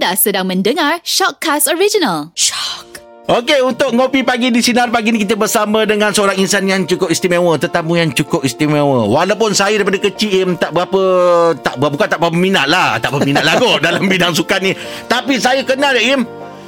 Anda 0.00 0.16
sedang 0.16 0.48
mendengar 0.48 1.04
Shockcast 1.04 1.68
Original. 1.68 2.32
Shock. 2.32 3.04
Okey, 3.28 3.60
untuk 3.60 3.92
ngopi 3.92 4.24
pagi 4.24 4.48
di 4.48 4.64
Sinar 4.64 4.88
Pagi 4.88 5.12
ni 5.12 5.20
kita 5.20 5.36
bersama 5.36 5.84
dengan 5.84 6.08
seorang 6.08 6.40
insan 6.40 6.64
yang 6.64 6.88
cukup 6.88 7.12
istimewa, 7.12 7.60
tetamu 7.60 8.00
yang 8.00 8.08
cukup 8.16 8.40
istimewa. 8.40 9.04
Walaupun 9.04 9.52
saya 9.52 9.76
daripada 9.76 10.00
kecil 10.00 10.32
Im, 10.40 10.50
tak 10.56 10.72
berapa 10.72 11.02
tak 11.60 11.76
bukan 11.76 12.08
tak 12.08 12.16
berapa 12.16 12.32
minat 12.32 12.64
lah, 12.72 12.96
tak 12.96 13.12
berapa 13.12 13.28
minat 13.28 13.44
lah 13.44 13.54
kot 13.60 13.84
dalam 13.84 14.08
bidang 14.08 14.32
sukan 14.32 14.60
ni. 14.64 14.72
Tapi 15.04 15.36
saya 15.36 15.60
kenal 15.68 15.92
dia 15.92 16.16
Im. 16.16 16.24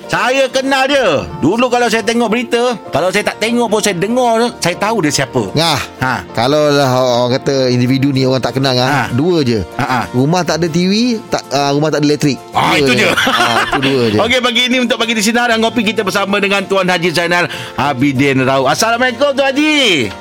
Saya 0.06 0.44
kenal 0.46 0.84
dia. 0.86 1.24
Dulu 1.38 1.66
kalau 1.66 1.88
saya 1.88 2.00
tengok 2.00 2.28
berita, 2.28 2.76
kalau 2.90 3.08
saya 3.08 3.24
tak 3.24 3.38
tengok 3.38 3.66
pun 3.66 3.80
saya 3.80 3.96
dengar, 3.96 4.52
saya 4.58 4.76
tahu 4.76 5.00
dia 5.00 5.12
siapa. 5.14 5.42
Ngah. 5.50 5.80
Ha. 5.98 6.14
Kalau 6.30 6.68
lah 6.68 6.90
orang 6.92 7.36
kata 7.36 7.68
individu 7.68 8.10
ni 8.10 8.22
orang 8.22 8.38
tak 8.38 8.56
kenal 8.56 8.72
Ha. 8.72 8.78
ngah. 8.78 9.06
Dua 9.12 9.40
je. 9.40 9.64
Ha, 9.76 9.84
ha. 9.84 10.00
Rumah 10.10 10.42
tak 10.42 10.60
ada 10.60 10.68
TV, 10.68 11.16
tak 11.26 11.42
uh, 11.48 11.72
rumah 11.72 11.88
tak 11.88 12.04
ada 12.04 12.06
elektrik. 12.08 12.36
Ah 12.52 12.72
Dua 12.72 12.78
itu 12.78 12.92
je. 12.94 13.08
Ah, 13.08 13.56
itu 13.64 13.80
dua 13.88 14.02
je. 14.06 14.18
Okey 14.20 14.40
pagi 14.40 14.62
ini 14.66 14.78
untuk 14.78 14.96
pagi 14.96 15.12
di 15.12 15.22
sinar 15.22 15.48
dan 15.48 15.58
ngopi 15.58 15.80
kita 15.82 16.00
bersama 16.02 16.36
dengan 16.36 16.60
Tuan 16.64 16.84
Haji 16.84 17.08
Zainal 17.08 17.48
Abidin 17.74 18.44
Rau. 18.44 18.68
Assalamualaikum 18.68 19.32
Tuan 19.32 19.48
Haji. 19.48 20.12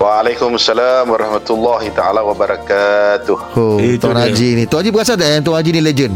Waalaikumsalam 0.00 1.04
warahmatullahi 1.04 1.92
taala 1.92 2.24
wabarakatuh. 2.24 3.38
Oh, 3.52 3.76
Tuan 4.00 4.16
dia. 4.16 4.32
Haji 4.32 4.48
ni. 4.56 4.64
Tuan 4.64 4.80
Haji 4.80 4.90
berasa 4.90 5.12
tak 5.12 5.28
yang 5.28 5.44
Tuan 5.44 5.60
Haji 5.60 5.70
ni 5.76 5.82
legend? 5.84 6.14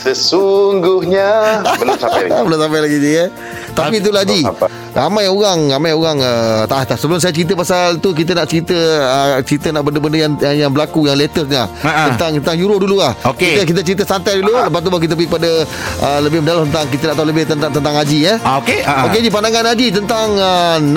Sesungguhnya 0.00 1.28
belum 1.80 1.96
sampai 1.98 2.22
lagi. 2.28 2.42
Belum 2.44 2.58
sampai 2.60 2.80
lagi 2.80 2.96
je 3.00 3.10
ya. 3.10 3.26
Tapi 3.74 3.94
itulah 3.98 4.22
sampai. 4.22 4.70
Ramai 4.94 5.26
orang, 5.26 5.74
ramai 5.74 5.90
orang 5.90 6.22
uh, 6.22 6.62
tak, 6.70 6.94
tak 6.94 6.96
sebelum 7.02 7.18
saya 7.18 7.34
cerita 7.34 7.58
pasal 7.58 7.98
tu 7.98 8.14
kita 8.14 8.30
nak 8.30 8.46
cerita 8.46 8.78
uh, 8.78 9.42
cerita 9.42 9.74
nak 9.74 9.82
benda-benda 9.82 10.14
yang 10.14 10.32
yang, 10.38 10.56
yang 10.66 10.70
berlaku 10.70 11.10
yang 11.10 11.18
latestnya 11.18 11.66
Ha-ha. 11.82 12.14
tentang 12.14 12.38
tentang 12.38 12.56
Euro 12.62 12.78
dulu 12.78 13.02
lah. 13.02 13.10
Okey. 13.26 13.58
Kita, 13.58 13.62
kita 13.66 13.80
cerita 13.82 14.02
santai 14.06 14.38
dulu 14.38 14.54
lepas 14.54 14.78
tu 14.78 14.94
baru 14.94 15.02
kita 15.02 15.14
pergi 15.18 15.30
pada 15.34 15.50
uh, 15.98 16.18
lebih 16.22 16.46
mendalam 16.46 16.70
tentang 16.70 16.86
kita 16.94 17.04
nak 17.10 17.16
tahu 17.18 17.26
lebih 17.26 17.42
tentang 17.42 17.70
tentang 17.74 17.94
Haji 17.98 18.18
ya. 18.22 18.34
Ah, 18.46 18.62
Okey. 18.62 18.78
Ah, 18.86 18.90
ah. 18.94 19.02
Okey 19.10 19.18
Haji 19.26 19.30
pandangan 19.34 19.64
Haji 19.74 19.86
tentang 19.90 20.28
uh, 20.38 20.76
16 20.78 20.94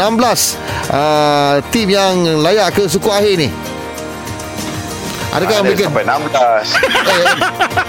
uh, 0.94 1.56
tim 1.74 1.88
yang 1.90 2.14
layak 2.46 2.70
ke 2.78 2.86
suku 2.86 3.10
akhir 3.10 3.34
ni. 3.42 3.50
Adakah 5.28 5.56
Ada 5.60 5.64
mereka 5.68 5.84
sampai 5.92 6.06
16. 6.08 6.32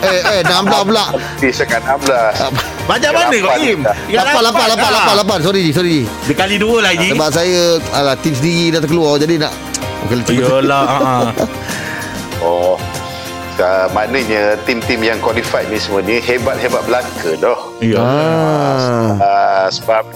eh 0.08 0.18
eh 0.18 0.20
eh 0.38 0.42
16 0.42 0.88
pula. 0.90 1.04
Di 1.38 1.48
sekat 1.54 1.82
16. 1.86 2.90
Macam 2.90 3.10
mana 3.14 3.36
kau 3.38 3.54
Im? 3.62 3.80
Yang 4.10 4.26
Lapan, 4.26 4.42
lapan, 4.42 4.66
lapan, 4.74 4.90
lapan, 4.90 5.14
lapan. 5.22 5.38
Sorry, 5.44 5.60
Ji, 5.62 5.70
sorry. 5.70 5.90
Ji. 6.02 6.02
Dia 6.26 6.34
kali 6.34 6.56
dua 6.58 6.76
lah 6.82 6.90
Haji. 6.96 7.08
Sebab 7.14 7.28
saya 7.30 7.60
alah, 7.94 8.16
tim 8.18 8.34
sendiri 8.34 8.74
dah 8.74 8.80
terkeluar 8.82 9.20
jadi 9.22 9.34
nak 9.46 9.52
Okey, 10.06 10.18
cuba 10.24 10.62
Yolah. 10.62 10.84
ah, 10.94 11.02
ah. 11.02 11.24
Oh. 12.42 12.76
Uh, 13.58 13.90
maknanya 13.90 14.54
tim-tim 14.62 15.02
yang 15.02 15.18
qualified 15.18 15.66
ni 15.66 15.82
semua 15.82 15.98
ni 15.98 16.22
hebat-hebat 16.22 16.78
belaka 16.86 17.34
dah. 17.42 17.58
Ya. 17.82 17.98
Ah. 17.98 19.10
Uh, 19.18 19.66
sebab 19.66 20.06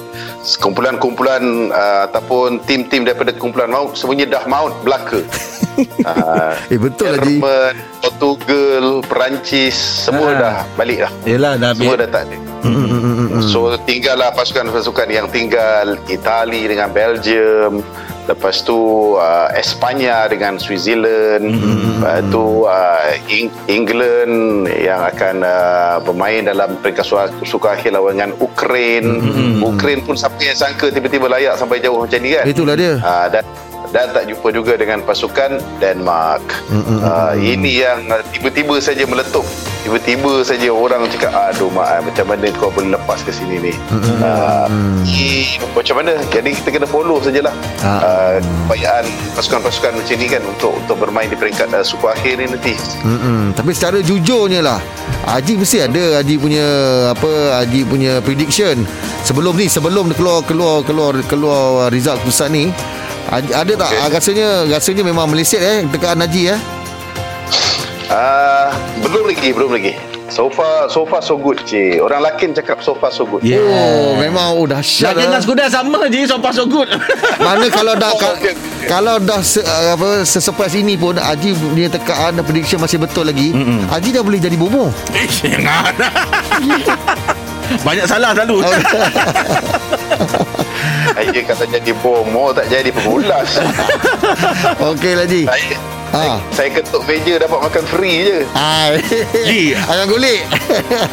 kumpulan-kumpulan 0.62 1.74
uh, 1.74 2.06
ataupun 2.06 2.62
tim-tim 2.62 3.02
daripada 3.02 3.34
kumpulan 3.34 3.66
maut 3.66 3.98
semuanya 3.98 4.38
dah 4.38 4.46
maut 4.46 4.70
belaka. 4.86 5.26
uh, 6.02 6.52
Eh 6.66 6.76
betul 6.76 7.08
lah 7.08 7.18
Ji 7.18 7.36
Jerman, 7.36 7.74
Portugal, 7.98 8.84
Perancis 9.02 9.74
semua 9.74 10.28
Ah. 10.28 10.38
dah 10.38 10.56
balik 10.74 10.98
dah. 11.02 11.12
Yelah 11.22 11.54
dah 11.54 11.70
Semua 11.72 11.94
dah 11.96 12.08
tak 12.08 12.22
ada. 12.26 12.36
Hmm. 12.62 13.42
So 13.42 13.74
tinggallah 13.80 14.30
pasukan-pasukan 14.32 15.08
yang 15.08 15.26
tinggal 15.28 15.98
Itali 16.06 16.64
dengan 16.64 16.90
Belgium 16.90 17.82
Lepas 18.22 18.62
tu 18.62 18.78
uh, 19.12 19.50
Espanya 19.52 20.30
dengan 20.30 20.54
Switzerland 20.56 21.58
Lepas 21.58 22.22
tu 22.30 22.62
uh, 22.62 23.02
Eng- 23.26 23.50
England 23.66 24.34
yang 24.70 25.02
akan 25.02 25.42
uh, 25.42 25.98
bermain 26.00 26.46
dalam 26.46 26.78
peringkat 26.78 27.02
suka, 27.02 27.26
suka 27.42 27.74
akhir 27.74 27.90
lawan 27.92 28.14
dengan 28.14 28.30
Ukraine 28.38 29.18
Ukraine 29.58 29.98
pun 30.00 30.14
siapa 30.14 30.38
yang 30.38 30.54
sangka 30.54 30.86
tiba-tiba 30.88 31.26
layak 31.26 31.58
sampai 31.58 31.82
jauh 31.82 31.98
macam 31.98 32.14
ni 32.16 32.30
kan 32.30 32.46
Itulah 32.46 32.78
dia 32.78 32.94
uh, 32.96 33.26
dan 33.26 33.42
dan 33.92 34.08
tak 34.10 34.24
jumpa 34.26 34.48
juga 34.50 34.74
dengan 34.80 35.04
pasukan 35.04 35.60
Denmark. 35.78 36.42
Uh, 36.72 37.36
ini 37.36 37.84
yang 37.84 38.08
uh, 38.08 38.24
tiba-tiba 38.32 38.80
saja 38.80 39.04
meletup. 39.04 39.44
Tiba-tiba 39.82 40.46
saja 40.46 40.70
orang 40.70 41.10
cakap, 41.10 41.34
aduh 41.34 41.66
mak, 41.74 42.06
macam 42.06 42.30
mana 42.30 42.46
kau 42.54 42.70
boleh 42.70 42.94
lepas 42.94 43.18
ke 43.26 43.34
sini 43.34 43.58
ni. 43.58 43.74
Uh, 44.22 44.70
ni 45.02 45.58
macam 45.74 45.98
mana? 45.98 46.14
Jadi 46.30 46.54
kita 46.54 46.70
kena 46.70 46.86
follow 46.86 47.18
sajalah 47.18 47.50
Ah. 47.82 47.98
uh, 47.98 48.36
kebayaan 48.38 49.04
pasukan-pasukan 49.34 49.98
macam 49.98 50.14
ni 50.14 50.26
kan 50.30 50.42
untuk 50.46 50.70
untuk 50.78 50.96
bermain 51.02 51.26
di 51.26 51.34
peringkat 51.34 51.66
uh, 51.74 51.82
suku 51.82 52.06
akhir 52.06 52.38
ni 52.38 52.46
nanti. 52.46 52.78
Mm-mm. 53.02 53.50
Tapi 53.58 53.74
secara 53.74 53.98
jujurnya 53.98 54.62
lah 54.62 54.78
Haji 55.26 55.58
mesti 55.58 55.82
ada 55.82 56.22
Haji 56.22 56.34
punya 56.38 56.66
apa 57.10 57.58
Haji 57.58 57.82
punya 57.82 58.22
prediction 58.22 58.86
sebelum 59.26 59.58
ni 59.58 59.66
sebelum 59.66 60.14
keluar 60.14 60.46
keluar 60.46 60.86
keluar 60.86 61.14
keluar 61.26 61.90
result 61.90 62.22
pusat 62.22 62.54
ni 62.54 62.70
ada 63.32 63.72
tak 63.74 63.88
Okey. 63.90 64.10
rasanya 64.12 64.46
rasanya 64.68 65.02
memang 65.02 65.26
meleset 65.26 65.58
eh 65.58 65.78
tekan 65.88 66.18
Haji 66.18 66.42
eh 66.50 66.60
Uh, 68.04 68.68
belum 69.00 69.24
lagi, 69.24 69.48
belum 69.50 69.72
lagi. 69.72 69.96
So 70.28 70.44
far, 70.46 70.84
so 70.86 71.00
far 71.02 71.20
so 71.20 71.32
good, 71.34 71.56
cik. 71.62 71.96
Orang 71.96 72.20
lakin 72.20 72.52
cakap 72.52 72.80
so 72.80 72.92
far 72.92 73.08
so 73.08 73.24
good. 73.24 73.40
Yeah. 73.42 73.64
oh 73.64 74.12
memang 74.14 74.52
oh 74.52 74.64
dahsyat 74.66 75.12
Lagi 75.12 75.16
dengan 75.22 75.32
lah. 75.32 75.40
Skoda 75.40 75.64
sama 75.66 76.00
je 76.06 76.20
So 76.22 76.36
far 76.36 76.52
so 76.52 76.64
good 76.64 76.92
Mana 77.40 77.68
kalau 77.68 77.92
dah 77.94 78.08
Oh, 78.08 78.16
ka- 78.18 78.36
okey. 78.36 78.52
kalau 78.84 79.16
dah 79.16 79.40
se, 79.40 79.60
uh, 79.60 79.96
apa 79.96 80.24
sesurprise 80.24 80.76
ini 80.76 80.92
pun 80.94 81.16
Haji 81.16 81.52
punya 81.54 81.88
tekaan 81.88 82.36
dan 82.36 82.44
prediction 82.44 82.76
masih 82.78 82.96
betul 82.98 83.24
lagi. 83.24 83.48
Mm-mm. 83.50 83.88
Haji 83.88 84.08
dah 84.10 84.20
boleh 84.20 84.36
jadi 84.38 84.56
bomo. 84.56 84.92
Eh, 85.10 85.24
Jangan 85.38 85.96
Banyak 87.88 88.04
salah 88.04 88.36
selalu 88.36 88.60
Saya 91.22 91.42
kata 91.46 91.64
jadi 91.70 91.92
bomo, 92.02 92.50
tak 92.50 92.66
jadi 92.66 92.90
pengulas. 92.90 93.62
Okey 94.90 95.12
lah 95.14 95.22
Haji. 95.22 95.42
saya, 95.46 95.76
Ha. 96.12 96.36
saya 96.52 96.68
ketuk 96.68 97.08
meja 97.08 97.40
dapat 97.40 97.56
makan 97.62 97.84
free 97.88 98.16
je. 98.20 98.38
Hai. 98.52 99.00
Ji. 99.46 99.62
Ayam 99.78 100.10
gulik. 100.10 100.42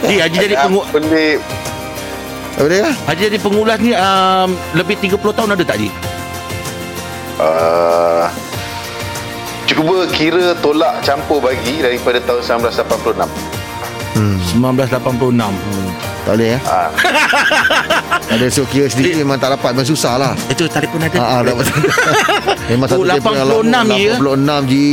Ji 0.03 0.15
Haji 0.19 0.37
jadi 0.41 0.55
pengu 0.59 0.83
Beli 0.89 1.39
Apa 2.57 2.67
dia? 2.67 2.91
Haji 3.07 3.21
jadi 3.31 3.39
pengulas 3.39 3.79
ni 3.79 3.95
um, 3.95 4.49
Lebih 4.75 4.99
30 4.99 5.15
tahun 5.23 5.55
ada 5.55 5.63
tak 5.63 5.79
Ji? 5.79 5.87
uh, 7.39 8.27
Cuba 9.63 10.03
kira 10.11 10.51
tolak 10.59 10.99
campur 10.99 11.39
bagi 11.39 11.79
daripada 11.79 12.19
tahun 12.25 12.41
1986. 12.67 13.23
Hmm. 14.17 14.35
1986 14.59 16.08
Tak 16.25 16.33
boleh 16.35 16.49
ya. 16.55 16.59
Ah, 16.67 16.89
Ada 18.33 18.45
so 18.51 18.63
kira 18.67 18.85
sedikit 18.85 19.17
memang 19.17 19.39
tak 19.39 19.55
dapat 19.57 19.73
memang 19.73 19.87
susah 19.87 20.13
lah. 20.19 20.31
Itu 20.51 20.69
telefon 20.69 21.01
ada 21.01 21.17
Ha 21.17 21.37
dapat. 21.41 21.65
memang 22.71 22.87
Oh, 22.91 23.01
satu 23.01 23.03
telefon 23.07 23.33
yang 23.33 23.49
86 23.49 23.65
lama, 23.65 23.95
ya? 23.97 24.15
86 24.19 24.71
ji. 24.71 24.87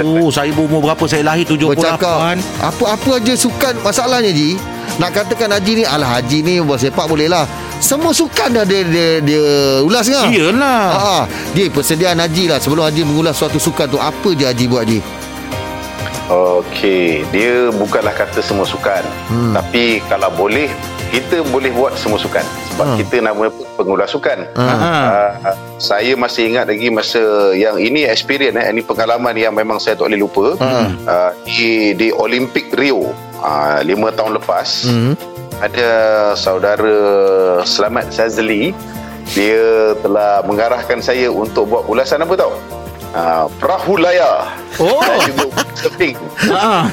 Oh, 0.00 0.28
saya 0.32 0.50
berumur 0.50 0.80
berapa? 0.80 1.04
Saya 1.04 1.22
lahir 1.26 1.44
78 1.44 1.68
Bercakap 1.68 2.16
apa-apa 2.62 3.10
aja 3.20 3.34
sukan 3.36 3.74
masalahnya 3.84 4.32
ji. 4.32 4.56
Nak 4.98 5.16
katakan 5.16 5.48
Haji 5.54 5.80
ni 5.80 5.84
Alah 5.86 6.18
Haji 6.18 6.38
ni 6.42 6.54
Bola 6.60 6.76
sepak 6.76 7.06
boleh 7.06 7.30
lah 7.30 7.46
Semua 7.78 8.10
sukan 8.12 8.52
dah 8.52 8.64
dia, 8.66 8.84
dia, 8.84 9.22
dia 9.22 9.40
ulas 9.80 10.04
kan 10.04 10.28
Iyalah 10.28 10.82
Ha, 10.92 11.14
dia 11.54 11.70
persediaan 11.72 12.20
Haji 12.20 12.50
lah 12.50 12.58
Sebelum 12.60 12.84
Haji 12.84 13.06
mengulas 13.06 13.38
suatu 13.38 13.56
sukan 13.56 13.86
tu 13.86 13.96
Apa 13.96 14.34
je 14.34 14.44
Haji 14.44 14.64
buat 14.66 14.84
Haji 14.84 14.98
Okey, 16.30 17.26
dia 17.34 17.74
bukanlah 17.74 18.14
kata 18.14 18.38
semua 18.38 18.62
sukan. 18.62 19.02
Hmm. 19.26 19.50
Tapi 19.50 19.98
kalau 20.06 20.30
boleh, 20.30 20.70
kita 21.10 21.42
boleh 21.50 21.74
buat 21.74 21.98
semua 21.98 22.22
sukan. 22.22 22.46
Sebab 22.70 22.86
Hmm. 22.86 22.96
kita 23.02 23.16
nama 23.18 23.50
pengulas 23.74 24.14
sukan. 24.14 24.46
Ha. 24.54 24.62
Uh, 24.70 25.30
saya 25.82 26.14
masih 26.14 26.54
ingat 26.54 26.70
lagi 26.70 26.86
masa 26.86 27.50
yang 27.58 27.82
ini 27.82 28.06
experience 28.06 28.54
eh, 28.54 28.70
ini 28.70 28.78
pengalaman 28.78 29.34
yang 29.34 29.50
memang 29.50 29.82
saya 29.82 29.98
tak 29.98 30.06
boleh 30.06 30.22
lupa. 30.22 30.46
Ha. 30.62 30.70
Uh, 31.02 31.30
di 31.42 31.98
di 31.98 32.08
Olimpik 32.14 32.70
Rio 32.78 33.10
uh, 33.42 33.82
lima 33.82 34.14
tahun 34.14 34.38
lepas 34.38 34.86
Hmm. 34.86 35.18
ada 35.58 35.90
saudara 36.38 36.94
Selamat 37.66 38.06
Sazli 38.14 38.70
dia 39.34 39.94
telah 40.02 40.42
mengarahkan 40.46 41.02
saya 41.02 41.26
untuk 41.30 41.70
buat 41.70 41.86
ulasan 41.86 42.22
apa 42.22 42.34
tau? 42.38 42.54
Uh, 43.10 43.50
perahu 43.58 43.98
layar 43.98 44.54
Oh. 44.78 45.02
surfing. 45.80 46.14
Uh, 46.46 46.86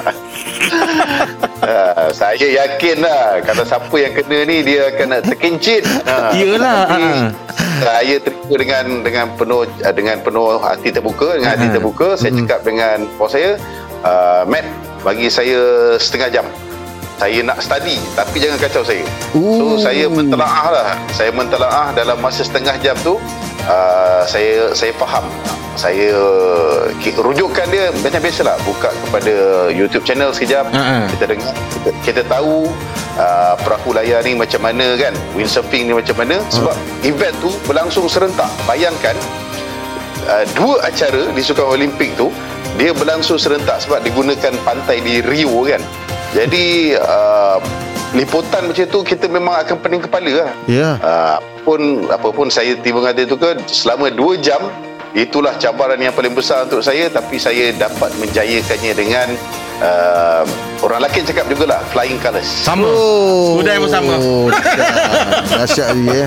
saya 2.20 2.48
yakin 2.66 3.06
lah 3.06 3.38
Kalau 3.46 3.62
siapa 3.62 3.96
yang 3.96 4.14
kena 4.18 4.48
ni 4.48 4.66
Dia 4.66 4.90
akan 4.96 5.08
nak 5.14 5.22
terkincit 5.30 5.86
uh, 6.08 6.34
Yelah, 6.34 6.90
tapi 6.90 7.04
ah. 7.06 7.30
Saya 7.84 8.16
terima 8.18 8.56
dengan 8.58 8.86
Dengan 9.06 9.26
penuh 9.38 9.62
uh, 9.68 9.94
Dengan 9.94 10.18
penuh 10.24 10.58
hati 10.58 10.90
terbuka 10.90 11.38
Dengan 11.38 11.54
hati 11.54 11.68
terbuka 11.70 12.18
Saya 12.18 12.32
cakap 12.34 12.60
dengan 12.66 13.06
Bos 13.20 13.32
saya 13.38 13.60
uh, 14.02 14.42
Matt 14.50 14.66
Bagi 15.06 15.30
saya 15.30 15.96
setengah 16.02 16.42
jam 16.42 16.48
saya 17.18 17.42
nak 17.42 17.58
study 17.66 17.98
tapi 18.14 18.38
jangan 18.38 18.62
kacau 18.62 18.86
saya. 18.86 19.02
Ooh. 19.34 19.58
So 19.58 19.90
saya 19.90 20.06
mentelaah 20.06 20.70
lah. 20.70 20.88
Saya 21.10 21.34
mentelaah 21.34 21.90
dalam 21.98 22.22
masa 22.22 22.46
setengah 22.46 22.78
jam 22.78 22.94
tu 23.02 23.18
uh, 23.66 24.22
saya 24.30 24.70
saya 24.78 24.94
faham. 24.94 25.26
Saya 25.78 26.10
rujukan 27.22 27.70
dia 27.70 27.94
macam 27.94 28.18
biasalah 28.18 28.58
buka 28.66 28.90
kepada 29.06 29.34
YouTube 29.70 30.02
channel 30.02 30.34
sekejap. 30.34 30.74
Ha-ha. 30.74 31.06
Kita 31.06 31.24
dengar 31.30 31.54
kita, 31.54 31.90
kita 32.02 32.22
tahu 32.26 32.66
uh, 33.22 33.54
perahu 33.62 33.94
layar 33.94 34.26
ni 34.26 34.34
macam 34.34 34.66
mana 34.66 34.98
kan. 34.98 35.14
Windsurfing 35.38 35.86
ni 35.86 35.94
macam 35.94 36.18
mana 36.18 36.42
sebab 36.50 36.74
event 37.06 37.36
tu 37.46 37.54
berlangsung 37.70 38.10
serentak. 38.10 38.50
Bayangkan 38.66 39.14
uh, 40.26 40.44
dua 40.58 40.82
acara 40.82 41.30
di 41.30 41.42
Sukan 41.46 41.70
Olimpik 41.78 42.18
tu 42.18 42.34
dia 42.82 42.90
berlangsung 42.94 43.38
serentak 43.38 43.78
sebab 43.86 44.02
digunakan 44.02 44.54
pantai 44.66 44.98
di 45.06 45.22
Rio 45.22 45.62
kan. 45.62 45.82
Jadi 46.34 46.98
uh, 46.98 47.62
liputan 48.18 48.66
macam 48.66 48.86
tu 48.90 49.00
kita 49.06 49.30
memang 49.30 49.62
akan 49.62 49.78
pening 49.78 50.02
kepala 50.02 50.32
lah. 50.46 50.50
Ya. 50.66 50.98
Uh, 51.02 51.38
pun 51.62 52.10
apa 52.10 52.34
pun 52.34 52.48
saya 52.48 52.74
tiba 52.80 53.04
kata 53.04 53.28
tu 53.28 53.36
ke 53.36 53.60
selama 53.68 54.08
2 54.10 54.40
jam 54.40 54.62
itulah 55.14 55.56
cabaran 55.56 55.98
yang 55.98 56.12
paling 56.12 56.32
besar 56.32 56.66
untuk 56.66 56.80
saya 56.80 57.08
tapi 57.08 57.38
saya 57.38 57.72
dapat 57.72 58.12
menjayakannya 58.18 58.94
dengan 58.94 59.28
uh, 59.80 60.44
orang 60.80 61.02
lelaki 61.02 61.24
cakap 61.24 61.48
jugalah 61.48 61.80
flying 61.90 62.18
colours. 62.18 62.46
Sama. 62.46 62.86
Oh. 62.86 63.58
Budaya 63.58 63.78
pun 63.78 63.90
sama. 63.90 64.14
dahsyat. 64.18 64.94
Dahsyat 65.50 65.90
dia. 65.96 66.24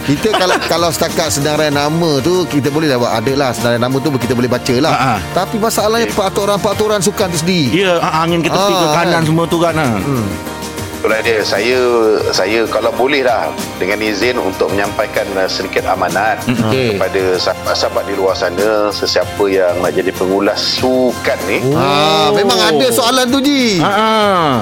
Kita 0.00 0.28
kalau 0.34 0.56
kalau 0.66 0.88
setakat 0.90 1.30
senarai 1.30 1.70
nama 1.70 2.18
tu 2.18 2.42
kita 2.44 2.66
boleh 2.68 2.90
lah 2.90 2.98
buat 2.98 3.12
ada 3.14 3.32
lah 3.36 3.50
senarai 3.54 3.78
nama 3.78 3.94
tu 3.94 4.10
kita 4.12 4.34
boleh 4.34 4.50
baca 4.50 4.74
lah. 4.82 4.90
Ha, 4.90 4.98
ha. 4.98 5.14
Tapi 5.32 5.56
masalahnya 5.56 6.10
peraturan-peraturan 6.10 6.98
sukan 6.98 7.26
tu 7.30 7.38
sendiri. 7.38 7.86
Ya, 7.86 7.98
ah, 7.98 8.22
angin 8.22 8.42
ke 8.42 8.50
tepi 8.50 8.72
ke 8.72 8.86
Ah, 8.86 8.94
kanan 8.96 9.12
kan. 9.12 9.22
semua 9.22 9.44
tu 9.46 9.58
kan. 9.58 9.74
ah. 9.74 9.98
Itulah 11.00 11.24
dia 11.24 11.40
saya 11.40 11.80
saya 12.28 12.68
kalau 12.68 12.92
boleh 12.92 13.24
lah 13.24 13.48
dengan 13.80 13.96
izin 13.98 14.36
untuk 14.36 14.68
menyampaikan 14.68 15.24
uh, 15.32 15.48
sedikit 15.48 15.88
amanat 15.88 16.44
Okey. 16.44 17.00
kepada 17.00 17.40
sahabat-sahabat 17.40 18.04
di 18.04 18.14
luar 18.14 18.36
sana 18.36 18.92
sesiapa 18.92 19.40
yang 19.48 19.80
nak 19.80 19.96
jadi 19.96 20.12
pengulas 20.12 20.60
sukan 20.76 21.38
ni 21.48 21.64
Oh. 21.64 21.80
Ah, 21.80 22.28
memang 22.36 22.60
ada 22.60 22.86
soalan 22.92 23.24
tu 23.26 23.40
Ji. 23.40 23.80
Ha 23.80 23.88
ah. 23.88 24.52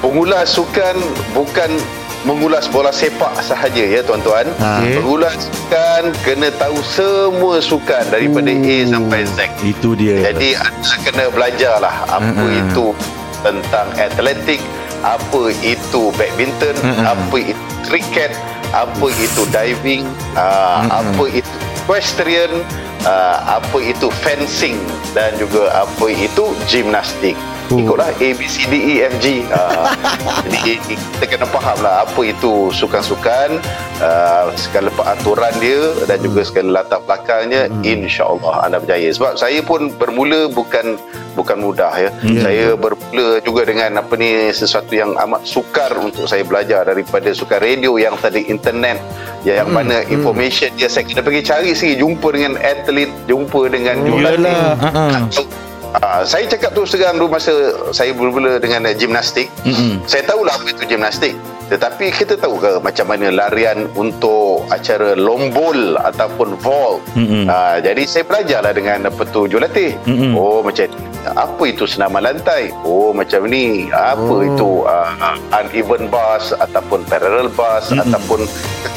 pengulas 0.00 0.48
sukan 0.48 0.96
bukan 1.32 1.76
mengulas 2.24 2.64
bola 2.64 2.88
sepak 2.88 3.36
sahaja 3.38 3.84
ya 3.84 4.00
tuan-tuan 4.00 4.48
Ha. 4.56 4.80
Okey. 4.80 4.96
pengulas 4.96 5.36
sukan 5.36 6.02
kena 6.24 6.48
tahu 6.56 6.80
semua 6.80 7.60
sukan 7.60 8.00
daripada 8.08 8.48
A 8.48 8.76
sampai 8.88 9.28
Z 9.28 9.38
Itu 9.60 9.92
dia. 9.92 10.32
Jadi 10.32 10.56
anda 10.56 10.92
kena 11.04 11.24
belajar 11.28 11.84
lah 11.84 12.00
apa 12.08 12.32
Mm-mm. 12.32 12.64
itu 12.64 12.96
tentang 13.44 13.92
atletik, 14.00 14.56
apa 15.04 15.52
itu 15.60 16.08
badminton, 16.16 16.72
Mm-mm. 16.80 17.04
apa 17.04 17.36
itu 17.36 17.64
kriket, 17.84 18.32
apa 18.72 19.06
itu 19.12 19.44
diving, 19.52 20.08
uh, 20.34 20.88
apa 20.88 21.24
itu 21.28 21.52
equestrian, 21.84 22.64
uh, 23.04 23.60
apa 23.60 23.76
itu 23.84 24.08
fencing? 24.24 24.80
Dan 25.12 25.36
juga 25.36 25.84
apa 25.84 26.08
itu 26.08 26.56
gimnastik. 26.66 27.36
Oh. 27.72 27.80
Ikutlah 27.80 28.12
A, 28.12 28.28
B, 28.36 28.40
C, 28.44 28.68
D, 28.68 28.74
E, 28.76 28.94
F, 29.08 29.14
G. 29.24 29.40
Uh, 29.48 29.88
jadi 30.52 30.76
kita 30.84 31.24
kena 31.24 31.46
faham 31.48 31.78
lah 31.80 32.04
apa 32.04 32.20
itu 32.20 32.68
sukan-sukan, 32.76 33.56
uh, 34.04 34.52
segala 34.52 34.92
peraturan 34.92 35.52
dia 35.64 35.96
dan 36.04 36.20
juga 36.20 36.44
segala 36.44 36.84
latar 36.84 37.00
belakangnya. 37.08 37.72
InsyaAllah 37.80 38.68
anda 38.68 38.76
berjaya. 38.84 39.08
Sebab 39.16 39.40
saya 39.40 39.64
pun 39.64 39.88
bermula 39.96 40.52
bukan 40.52 41.00
bukan 41.32 41.56
mudah 41.64 41.92
ya. 41.96 42.10
Saya 42.44 42.76
bermula 42.76 43.40
juga 43.40 43.64
dengan 43.64 43.96
apa 43.96 44.12
ni 44.20 44.52
sesuatu 44.52 44.92
yang 44.92 45.16
amat 45.16 45.48
sukar 45.48 45.90
untuk 45.96 46.28
saya 46.28 46.44
belajar 46.44 46.84
daripada 46.84 47.32
sukan 47.32 47.58
radio 47.64 47.96
yang 47.96 48.14
tadi 48.20 48.44
internet 48.46 49.00
yang 49.44 49.68
mana 49.68 50.00
information 50.08 50.72
dia 50.76 50.88
saya 50.88 51.04
kena 51.04 51.20
pergi 51.20 51.44
cari 51.44 51.76
sendiri 51.76 52.00
jumpa 52.00 52.28
dengan 52.32 52.54
atlet, 52.60 53.10
jumpa 53.28 53.60
dengan 53.68 53.96
jurulatih. 54.04 54.40
Yalah. 54.40 55.63
Uh, 55.94 56.26
saya 56.26 56.42
cakap 56.50 56.74
tu 56.74 56.82
sekarang 56.82 57.22
dulu 57.22 57.38
masa 57.38 57.54
saya 57.94 58.10
bermula 58.10 58.58
dengan 58.58 58.82
uh, 58.90 58.94
gimnastik. 58.98 59.46
Mm-mm. 59.62 60.02
Saya 60.10 60.26
tahulah 60.26 60.58
apa 60.58 60.74
itu 60.74 60.82
gimnastik. 60.90 61.38
Tetapi 61.70 62.12
kita 62.12 62.34
tahu 62.36 62.58
ke 62.60 62.82
macam 62.82 63.14
mana 63.14 63.30
larian 63.30 63.86
untuk 63.94 64.66
acara 64.74 65.14
lombol 65.14 65.94
ataupun 66.02 66.58
vault. 66.58 66.98
Mm-mm. 67.14 67.46
Uh, 67.46 67.78
jadi 67.78 68.02
saya 68.10 68.26
belajarlah 68.26 68.74
dengan 68.74 69.06
apa 69.06 69.22
tu 69.30 69.46
jurulatih. 69.46 69.94
Mm-mm. 70.02 70.34
Oh 70.34 70.66
macam 70.66 70.90
ni. 70.90 70.98
Apa 71.24 71.62
itu 71.62 71.86
senaman 71.86 72.26
lantai? 72.26 72.74
Oh 72.82 73.14
macam 73.14 73.46
ni. 73.46 73.86
Apa 73.94 74.34
Oh. 74.34 74.42
itu 74.42 74.70
uh, 74.82 75.14
uneven 75.54 76.10
bars 76.10 76.50
ataupun 76.58 77.06
parallel 77.06 77.46
bars 77.54 77.94
Mm-mm. 77.94 78.02
ataupun 78.02 78.50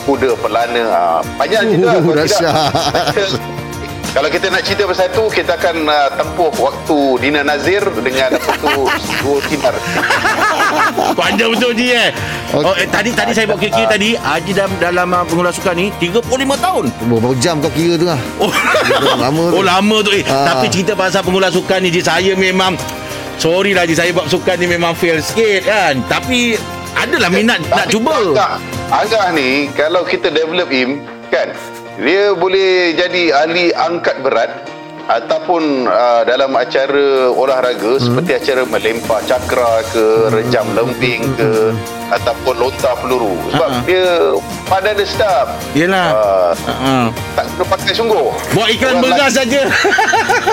kuda 0.09 0.33
pelana. 0.41 0.83
Uh, 0.89 1.19
banyak 1.37 1.61
cerita. 1.61 1.93
Uh, 1.93 2.13
dahsyat. 2.17 2.57
Kalau 4.17 4.33
kita 4.33 4.49
nak 4.49 4.65
cerita 4.65 4.89
pasal 4.89 5.13
tu 5.13 5.29
kita 5.29 5.53
akan 5.61 5.85
uh, 5.85 6.09
tempuh 6.17 6.49
waktu 6.57 6.99
Dina 7.21 7.45
Nazir 7.45 7.85
dengan 8.01 8.33
apa 8.33 8.49
tu 8.57 8.81
dua 9.21 9.37
sinar. 9.45 9.77
Panjang 11.13 11.53
betul 11.53 11.77
Ji 11.77 11.93
eh. 11.93 12.09
Okey. 12.49 12.65
Oh, 12.65 12.73
eh 12.81 12.89
tadi 12.89 13.13
tadi 13.13 13.37
saya 13.37 13.45
buat 13.45 13.61
kira-kira 13.61 13.85
tadi 13.85 14.17
Haji 14.17 14.51
dalam 14.57 14.73
dalam 14.81 15.07
uh, 15.13 15.21
pengulas 15.21 15.53
sukan 15.61 15.77
ni 15.77 15.93
35 16.01 16.33
tahun. 16.33 16.83
Berapa 16.97 17.29
jam 17.37 17.61
kau 17.61 17.69
kira 17.69 17.93
tu 17.93 18.09
lah. 18.09 18.17
Oh. 18.41 18.49
Lama 19.21 19.53
tu. 19.53 19.55
Oh 19.61 19.61
lama 19.61 19.97
tu 20.01 20.09
eh. 20.09 20.25
Ah. 20.25 20.49
Tapi 20.49 20.65
cerita 20.73 20.97
pasal 20.97 21.21
pengulas 21.21 21.53
sukan 21.53 21.77
ni 21.85 21.93
Ji 21.93 22.01
saya 22.01 22.33
memang 22.33 22.73
sorry 23.37 23.77
lah 23.77 23.85
Ji 23.85 23.93
saya 23.93 24.09
buat 24.17 24.33
sukan 24.33 24.57
ni 24.57 24.65
memang 24.65 24.97
fail 24.97 25.21
sikit 25.21 25.69
kan. 25.69 25.93
Tapi 26.09 26.57
adalah 26.97 27.29
minat 27.29 27.61
nak 27.69 27.85
Tapi 27.85 27.93
cuba. 27.93 28.17
Agak, 28.33 28.51
agak 28.89 29.25
ni 29.37 29.69
kalau 29.77 30.01
kita 30.01 30.33
develop 30.33 30.73
him 30.73 31.05
kan 31.29 31.53
dia 31.97 32.29
boleh 32.31 32.93
jadi 32.93 33.33
ahli 33.33 33.73
angkat 33.73 34.21
berat 34.21 34.51
ataupun 35.07 35.87
uh, 35.87 36.27
dalam 36.27 36.51
acara 36.51 37.31
olahraga 37.31 37.95
hmm. 37.95 38.03
seperti 38.03 38.31
acara 38.35 38.67
melempar 38.67 39.23
cakra 39.23 39.79
ke 39.87 40.27
rejam 40.35 40.67
lemping 40.75 41.23
ke 41.39 41.71
ataupun 42.11 42.59
lontar 42.59 42.91
peluru 42.99 43.31
sebab 43.47 43.71
Ha-ha. 43.71 43.87
dia 43.87 44.05
pada 44.67 44.91
dia 44.91 45.07
sedap 45.07 45.47
Yelah. 45.71 46.11
uh, 46.11 46.51
Uh-uh. 46.59 47.05
tak 47.39 47.47
kena 47.55 47.65
pakai 47.71 47.93
sungguh 47.95 48.27
Buat 48.51 48.67
iklan 48.67 48.99
Orang 48.99 49.03
beras 49.07 49.31
saja. 49.31 49.61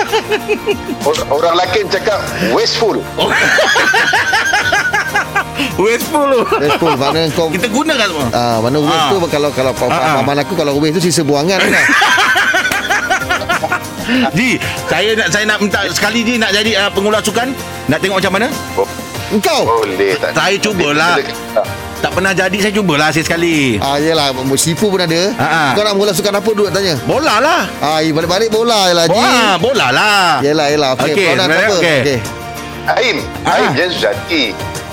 Or- 1.07 1.27
orang 1.35 1.53
lelaki 1.59 1.79
cakap 1.91 2.19
wasteful 2.55 2.95
Wasteful 5.75 6.25
tu. 6.27 6.41
Wasteful 6.55 6.93
mana 6.95 7.21
kau 7.37 7.47
Kita 7.47 7.67
gunakan 7.67 8.05
semua. 8.05 8.27
Ah, 8.31 8.57
mana 8.59 8.77
waste 8.79 8.95
Ah. 8.97 9.09
tu 9.09 9.17
kalau 9.27 9.49
kalau 9.51 9.71
Ah, 9.71 9.83
ah. 9.87 9.99
pahaman 10.19 10.37
aku 10.41 10.53
kalau 10.53 10.71
waste 10.77 10.95
tu 10.95 11.03
sisa 11.03 11.21
buangan 11.21 11.57
kan. 11.57 11.71
Ji, 14.31 14.61
saya 14.85 15.17
nak 15.17 15.27
saya 15.33 15.49
nak 15.49 15.57
minta 15.59 15.81
sekali 15.89 16.21
Ji 16.21 16.37
nak 16.37 16.53
jadi 16.53 16.77
uh, 16.77 16.89
pengulas 16.93 17.25
sukan. 17.25 17.51
Nak 17.87 17.97
tengok 17.99 18.21
macam 18.21 18.33
mana? 18.33 18.47
Engkau. 19.27 19.65
boleh 19.65 20.13
tak 20.15 20.37
Saya 20.37 20.55
cubalah. 20.61 21.17
Tak 21.95 22.11
pernah 22.13 22.37
jadi 22.37 22.57
saya 22.61 22.73
cubalah 22.75 23.09
sekali. 23.09 23.81
Ah 23.81 23.97
yelah 23.97 24.29
sipu 24.53 24.93
pun 24.93 25.01
ada. 25.01 25.33
Ah, 25.35 25.41
ah. 25.41 25.69
Kau 25.73 25.81
nak 25.81 25.97
mula 25.97 26.13
sukan 26.13 26.37
apa 26.37 26.49
duk 26.53 26.69
tanya? 26.69 26.93
Bola 27.01 27.41
lah. 27.41 27.61
Ah, 27.81 27.97
i 27.97 28.13
balik-balik 28.13 28.53
bola 28.53 28.85
je 28.85 28.93
lah 28.93 29.05
Ji. 29.09 29.17
Bola, 29.17 29.41
bola 29.57 29.87
lah. 29.89 30.27
Yelah 30.45 30.67
yelah 30.69 30.89
okey. 30.93 31.33
Kau 31.33 31.49
okey. 31.81 31.99
Okey. 32.03 32.19
Aim, 32.85 33.17
Ah. 33.41 33.57
Aim 33.57 33.69
jangan 33.73 33.89
susah 33.89 34.13
hati. 34.13 34.43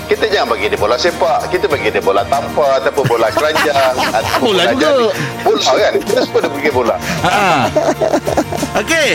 Kita 0.03 0.25
jangan 0.27 0.47
bagi 0.51 0.67
dia 0.67 0.75
bola 0.75 0.95
sepak, 0.95 1.47
kita 1.47 1.65
bagi 1.65 1.87
dia 1.87 2.03
bola 2.03 2.21
tampar 2.27 2.79
ataupun 2.79 3.03
bola 3.07 3.27
keranjang 3.31 3.95
ataupun 4.19 4.51
Bola 4.51 4.63
juga. 4.69 4.83
jadi. 4.83 5.05
Bola 5.41 5.71
kan? 5.73 5.93
Kita 5.97 6.19
semua 6.21 6.39
dah 6.39 6.51
pergi 6.51 6.69
bola. 6.69 6.95
Ha. 7.23 7.33
Okey. 8.79 9.09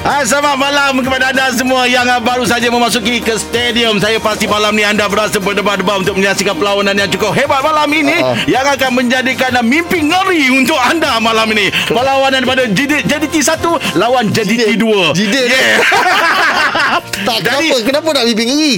Ha, 0.00 0.24
selamat 0.24 0.56
malam 0.56 1.04
kepada 1.04 1.28
anda 1.28 1.52
semua 1.52 1.84
yang 1.84 2.08
baru 2.24 2.48
saja 2.48 2.72
memasuki 2.72 3.20
ke 3.20 3.36
stadium. 3.36 4.00
Saya 4.00 4.16
pasti 4.16 4.48
malam 4.48 4.72
ni 4.72 4.80
anda 4.80 5.04
berasa 5.04 5.36
berdebar-debar 5.36 6.00
untuk 6.00 6.16
menyaksikan 6.16 6.56
perlawanan 6.56 6.96
yang 6.96 7.12
cukup 7.12 7.36
hebat 7.36 7.60
malam 7.60 7.84
ini 7.92 8.16
Ah. 8.16 8.32
yang 8.48 8.64
akan 8.64 8.96
menjadikan 8.96 9.52
mimpi 9.60 10.00
ngeri 10.00 10.48
untuk 10.48 10.80
anda 10.80 11.20
malam 11.20 11.52
ini. 11.52 11.68
Perlawanan 11.84 12.40
daripada 12.40 12.64
JD, 12.64 13.04
JDT 13.04 13.44
1 13.44 13.60
lawan 14.00 14.32
JDT 14.32 14.80
2. 14.80 15.12
Jidit. 15.12 15.52
Yeah. 15.52 15.84
Tak 17.28 17.44
Jadi, 17.44 17.68
kenapa 17.84 17.84
kenapa 17.84 18.08
nak 18.16 18.24
bimbing 18.32 18.48
ngeri? 18.56 18.74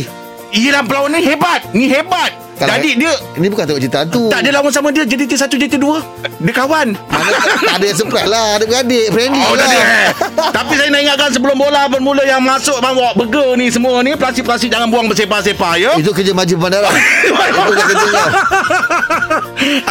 Iran 0.53 0.85
perlawanan 0.85 1.17
ni 1.17 1.25
hebat. 1.25 1.61
Ni 1.73 1.85
hebat. 1.87 2.31
Kalau- 2.53 2.69
Jadi 2.71 2.95
dia 2.95 3.11
Ini 3.35 3.49
bukan 3.49 3.65
tengok 3.65 3.81
cerita 3.81 3.99
hantu. 3.99 4.29
tak 4.29 4.45
dia 4.45 4.53
lawan 4.53 4.71
sama 4.71 4.89
dia 4.89 5.03
JDT 5.03 5.35
1 5.35 5.51
JDT 5.51 5.75
2. 5.77 5.99
Dia 6.39 6.53
kawan. 6.55 6.95
Mana 6.95 7.27
tak, 7.35 7.75
ada 7.75 7.85
yang 7.85 7.97
surprise 7.97 8.29
lah 8.29 8.47
Ada 8.55 8.65
beradik 8.65 9.07
Friendly 9.09 9.41
Oh, 9.41 9.57
lah 9.57 9.65
ada. 9.65 9.79
eh. 9.81 10.09
Tapi 10.53 10.73
saya 10.77 10.89
nak 10.89 11.01
ingatkan 11.01 11.31
sebelum 11.33 11.57
bola 11.57 11.89
bermula 11.89 12.23
yang 12.23 12.39
masuk 12.39 12.77
bawa 12.79 13.17
burger 13.17 13.57
ni 13.57 13.67
semua 13.67 13.99
ni 14.01 14.13
plastik-plastik 14.13 14.69
jangan 14.69 14.87
buang 14.87 15.09
bersepah-sepah 15.09 15.73
ya. 15.75 15.91
Itu 15.97 16.13
kerja 16.13 16.31
maju 16.31 16.55
bandara 16.57 16.91
Itu 17.25 17.33
bukan 17.65 17.85
kerja 17.89 18.23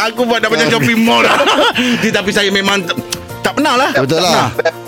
Aku 0.00 0.20
buat 0.22 0.38
dah 0.38 0.48
macam 0.48 0.66
shopping 0.70 0.98
mall 0.98 1.20
dah. 1.20 1.36
Tapi 2.16 2.30
saya 2.30 2.48
memang 2.48 2.80
tak 3.42 3.52
pernah 3.52 3.74
lah. 3.76 3.90
Betul 3.92 4.16
tak 4.16 4.24
lah. 4.24 4.48
pernah. 4.48 4.80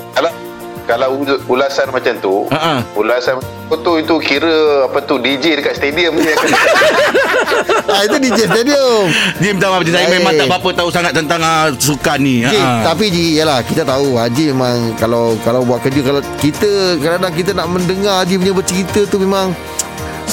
Kalau 0.84 1.04
kalau 1.04 1.20
ul- 1.20 1.42
ulasan 1.50 1.88
macam 1.88 2.14
tu, 2.18 2.48
Ha-ha. 2.48 2.80
ulasan 2.94 3.36
macam 3.36 3.52
tu 3.76 3.92
itu 3.98 4.14
kira 4.22 4.86
apa 4.86 5.02
tu 5.02 5.18
DJ 5.18 5.58
dekat 5.58 5.74
stadium 5.74 6.14
ni 6.14 6.24
akan 6.24 6.48
ah, 7.90 8.00
Itu 8.00 8.16
DJ 8.16 8.46
Stadium 8.46 9.04
Ji 9.36 9.48
minta 9.50 9.66
maaf. 9.66 9.82
Saya 9.82 10.06
memang 10.08 10.32
tak 10.32 10.46
berapa 10.46 10.68
tahu 10.74 10.88
sangat 10.88 11.12
tentang 11.12 11.40
uh, 11.40 11.68
sukan 11.74 12.18
ni. 12.18 12.44
Ji, 12.44 12.56
Ha. 12.56 12.86
tapi 12.86 13.10
Ji, 13.10 13.36
yalah 13.36 13.60
kita 13.60 13.82
tahu 13.82 14.14
Haji 14.14 14.54
memang 14.54 14.94
kalau 14.94 15.34
kalau 15.40 15.60
buat 15.62 15.82
kerja 15.82 16.00
kalau 16.00 16.22
kita 16.38 16.70
kadang-kadang 16.96 17.34
kita 17.34 17.50
nak 17.52 17.66
mendengar 17.66 18.22
Haji 18.22 18.38
punya 18.38 18.54
bercerita 18.54 19.00
tu 19.04 19.16
memang 19.18 19.50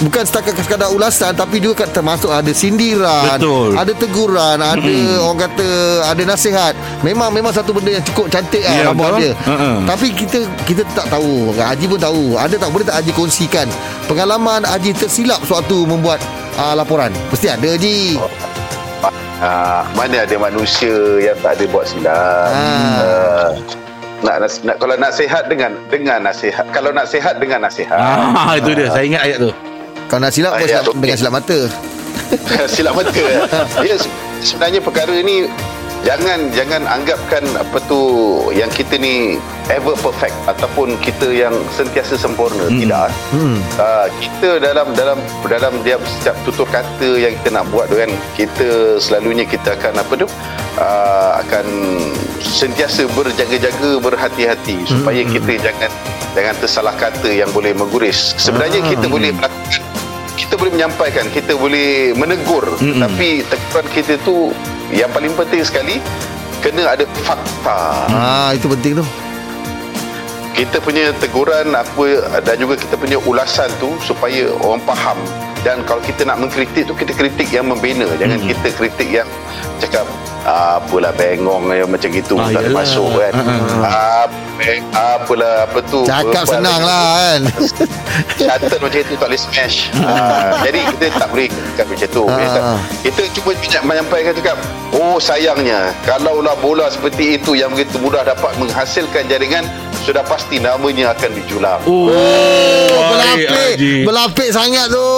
bukan 0.02 0.24
setakat 0.26 0.58
sekadar 0.58 0.90
ulasan 0.90 1.32
tapi 1.32 1.62
juga 1.62 1.86
kan 1.86 1.90
termasuk 1.94 2.28
ada 2.28 2.50
sindiran, 2.52 3.38
Betul. 3.38 3.78
ada 3.78 3.94
teguran, 3.94 4.58
ada 4.58 4.94
orang 5.22 5.40
kata 5.46 5.68
ada 6.10 6.22
nasihat. 6.26 6.74
Memang 7.02 7.30
memang 7.30 7.50
satu 7.50 7.72
benda 7.72 7.94
yang 7.94 8.06
cukup 8.06 8.28
cantik 8.28 8.62
Ya, 8.62 8.90
lah 8.90 8.94
betul. 8.94 9.18
dia. 9.22 9.32
Ha-ha. 9.46 9.70
Tapi 9.86 10.08
kita 10.12 10.40
kita 10.66 10.82
tak 10.92 11.08
tahu, 11.08 11.54
Haji 11.54 11.86
pun 11.86 12.00
tahu. 12.00 12.24
Ada 12.36 12.56
tak 12.58 12.70
boleh 12.70 12.86
tak 12.86 12.98
Haji 12.98 13.12
kongsikan 13.14 13.68
pengalaman 14.06 14.66
Haji 14.66 14.92
tersilap 14.92 15.40
sewaktu 15.46 15.86
membuat 15.86 16.18
uh, 16.58 16.74
laporan? 16.74 17.14
Mesti 17.30 17.48
ada 17.48 17.68
Haji. 17.78 18.18
Ah, 19.42 19.82
mana 19.98 20.22
ada 20.22 20.36
manusia 20.38 20.94
yang 21.18 21.34
tak 21.42 21.58
ada 21.58 21.66
buat 21.68 21.90
silap. 21.90 22.14
Ah. 22.14 23.02
Ah, 23.02 23.50
nak, 24.22 24.38
nas- 24.46 24.62
nak 24.62 24.78
kalau 24.78 24.94
nak 24.94 25.10
sihat 25.12 25.50
dengan 25.50 25.74
dengan 25.90 26.22
nasihat. 26.22 26.62
Kalau 26.70 26.94
nak 26.94 27.10
sihat 27.10 27.42
dengan 27.42 27.66
nasihat. 27.66 27.98
Ah, 27.98 28.54
itu 28.54 28.78
dia. 28.78 28.94
Saya 28.94 29.06
ingat 29.06 29.22
ayat 29.26 29.38
tu. 29.42 29.52
Kalau 30.12 30.22
nak 30.22 30.32
silap, 30.32 30.52
Ah, 30.52 30.60
ya, 30.60 30.68
silap 30.68 30.84
okey. 30.86 31.00
dengan 31.00 31.18
silap 31.18 31.34
mata. 31.34 31.60
silap 32.76 32.94
mata. 32.94 33.24
ya 33.88 33.96
se- 33.96 34.12
sebenarnya 34.42 34.80
perkara 34.80 35.16
ni 35.18 35.48
jangan 36.02 36.50
jangan 36.52 36.82
anggapkan 36.84 37.46
apa 37.54 37.78
tu 37.86 38.02
yang 38.52 38.68
kita 38.68 38.98
ni 38.98 39.38
ever 39.70 39.94
perfect 39.96 40.34
ataupun 40.46 40.98
kita 40.98 41.30
yang 41.30 41.54
sentiasa 41.72 42.18
sempurna 42.18 42.66
Hmm. 42.66 42.76
tidak 42.76 43.08
Hmm. 43.30 43.62
uh, 43.78 44.10
kita 44.18 44.58
dalam 44.60 44.92
dalam 44.92 45.16
dalam 45.46 45.74
dia 45.80 45.96
setiap 46.02 46.34
tutur 46.42 46.66
kata 46.68 47.06
yang 47.16 47.38
kita 47.38 47.54
nak 47.54 47.70
buat 47.70 47.86
tu 47.86 47.96
kan 47.96 48.10
kita 48.34 48.68
selalunya 48.98 49.46
kita 49.46 49.78
akan 49.78 49.94
apa 49.96 50.14
tu 50.18 50.28
uh, 50.76 51.38
akan 51.38 51.66
sentiasa 52.42 53.06
berjaga-jaga 53.08 54.02
berhati-hati 54.02 54.82
supaya 54.84 55.22
kita 55.24 55.62
jangan 55.62 55.92
jangan 56.32 56.56
tersalah 56.58 56.96
kata 56.96 57.30
yang 57.30 57.52
boleh 57.52 57.72
mengguris 57.72 58.34
sebenarnya 58.36 58.82
Ah. 58.82 58.90
kita 58.90 59.06
boleh 59.06 59.30
melakukan 59.32 59.81
kita 60.52 60.60
boleh 60.60 60.76
menyampaikan 60.76 61.26
kita 61.32 61.56
boleh 61.56 61.90
menegur 62.12 62.76
Mm-mm. 62.76 63.00
tapi 63.00 63.40
teguran 63.42 63.88
kita 63.90 64.20
tu 64.20 64.52
yang 64.92 65.08
paling 65.08 65.32
penting 65.32 65.64
sekali 65.64 66.04
kena 66.60 66.92
ada 66.92 67.08
fakta 67.24 68.12
Ah, 68.12 68.52
itu 68.52 68.68
penting 68.68 69.00
tu. 69.00 69.06
kita 70.52 70.84
punya 70.84 71.16
teguran 71.16 71.72
apa 71.72 72.04
dan 72.44 72.60
juga 72.60 72.76
kita 72.76 73.00
punya 73.00 73.16
ulasan 73.22 73.72
tu 73.80 73.96
supaya 73.98 74.52
orang 74.60 74.84
faham 74.84 75.16
dan 75.64 75.80
kalau 75.88 76.04
kita 76.04 76.28
nak 76.28 76.36
mengkritik 76.38 76.84
tu 76.84 76.92
kita 76.92 77.16
kritik 77.16 77.48
yang 77.48 77.64
membina 77.66 78.04
jangan 78.20 78.36
Hmm. 78.38 78.52
kita 78.52 78.68
kritik 78.76 79.08
yang 79.10 79.30
cakap 79.82 80.06
"Ah, 80.46 80.78
apalah 80.78 81.10
bengong 81.18 81.74
yang 81.74 81.90
macam 81.90 82.10
gitu 82.14 82.38
Ah, 82.38 82.54
tak 82.54 82.70
masuk 82.70 83.10
kan. 83.18 83.34
Ah, 83.82 84.26
beng, 84.58 84.82
apalah 84.94 85.66
apa 85.66 85.80
tu? 85.90 86.06
Cakap 86.06 86.46
senang 86.46 86.82
lah 86.82 87.06
kan. 87.18 87.42
Kata 88.50 88.76
macam 88.78 89.00
itu 89.02 89.14
tak 89.18 89.28
boleh 89.28 89.42
smash. 89.42 89.90
Ha, 89.98 90.62
Jadi 90.66 90.80
kita 90.94 91.06
tak 91.18 91.30
boleh 91.32 91.48
kata 91.78 91.90
macam 91.90 92.10
tu. 92.10 92.24
Ah. 92.28 92.38
kita, 92.38 92.60
kita 93.06 93.22
cuba 93.34 93.52
banyak 93.56 93.84
menyampaikan 93.88 94.34
cakap 94.36 94.58
Oh 94.92 95.16
sayangnya 95.18 95.96
Kalaulah 96.04 96.60
bola 96.60 96.92
seperti 96.92 97.40
itu 97.40 97.56
Yang 97.56 97.70
begitu 97.80 97.98
mudah 98.04 98.28
dapat 98.28 98.52
menghasilkan 98.60 99.26
jaringan 99.26 99.64
Sudah 100.02 100.26
pasti 100.26 100.58
namanya 100.58 101.14
akan 101.14 101.30
dijulang 101.38 101.80
Oh, 101.86 102.10
Oh, 102.10 103.02
baik, 103.14 103.46
berlapik. 103.46 103.48
Haji. 103.78 103.94
Berlapik 104.04 104.50
sangat 104.50 104.86
tu. 104.90 105.10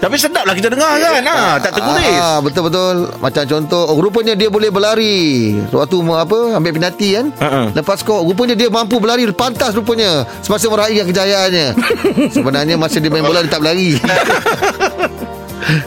Tapi 0.00 0.16
sedap 0.16 0.48
lah 0.48 0.56
kita 0.56 0.72
dengar 0.72 0.96
kan. 0.96 1.20
Ha, 1.20 1.60
tak 1.60 1.76
terguris. 1.76 2.16
Ah, 2.16 2.40
betul-betul. 2.40 3.12
Macam 3.20 3.42
contoh, 3.44 3.84
oh, 3.84 3.96
rupanya 4.00 4.32
dia 4.32 4.48
boleh 4.48 4.72
berlari. 4.72 5.52
Waktu 5.68 5.96
apa, 6.08 6.56
ambil 6.56 6.72
penalti 6.72 7.08
kan. 7.12 7.28
Ha-ha. 7.36 7.60
Lepas 7.76 8.00
skor, 8.00 8.24
rupanya 8.24 8.56
dia 8.56 8.72
mampu 8.72 8.96
berlari 8.96 9.28
pantas 9.28 9.76
rupanya. 9.76 10.24
Semasa 10.40 10.72
meraihkan 10.72 11.04
kejayaannya. 11.04 11.66
Sebenarnya 12.34 12.80
masa 12.80 12.96
dia 12.96 13.12
main 13.12 13.20
bola, 13.20 13.44
dia 13.44 13.52
tak 13.52 13.60
berlari. 13.60 14.00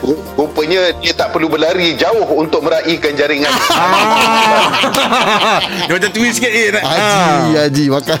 Ru- 0.00 0.20
Rupanya 0.36 0.90
dia 0.96 1.12
tak 1.12 1.30
perlu 1.30 1.46
berlari 1.46 1.92
jauh 1.94 2.24
Untuk 2.30 2.60
meraihkan 2.60 3.12
jaringan 3.12 3.50
Ah. 3.66 5.58
Dia 5.84 5.92
macam 5.92 6.10
twist 6.10 6.36
sikit 6.36 6.48
eh. 6.48 6.68
nak- 6.70 6.82
Haji, 6.84 6.94
Ah. 6.94 7.60
Haji 7.60 7.84
makan. 7.88 8.18